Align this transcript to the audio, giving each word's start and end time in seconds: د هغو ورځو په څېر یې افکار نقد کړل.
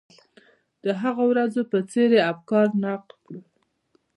د 0.83 0.85
هغو 1.01 1.23
ورځو 1.31 1.61
په 1.71 1.77
څېر 1.91 2.09
یې 2.17 2.23
افکار 2.33 2.67
نقد 2.83 3.09
کړل. 3.23 3.41